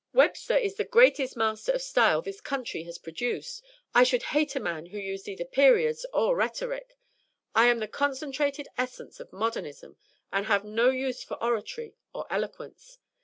"Webster 0.13 0.57
is 0.57 0.77
the 0.77 0.83
greatest 0.83 1.37
master 1.37 1.71
of 1.73 1.81
style 1.83 2.23
this 2.23 2.41
country 2.41 2.81
has 2.85 2.97
produced. 2.97 3.63
I 3.93 4.01
should 4.03 4.23
hate 4.33 4.55
a 4.55 4.59
man 4.59 4.87
who 4.87 4.97
used 4.97 5.27
either 5.27 5.45
'periods' 5.45 6.07
or 6.11 6.35
rhetoric. 6.35 6.97
I 7.53 7.67
am 7.67 7.77
the 7.77 7.87
concentrated 7.87 8.67
essence 8.79 9.19
of 9.19 9.31
modernism 9.31 9.97
and 10.33 10.47
have 10.47 10.65
no 10.65 10.89
use 10.89 11.23
for 11.23 11.37
'oratory' 11.39 11.93
or 12.15 12.25
'eloquence.' 12.31 12.97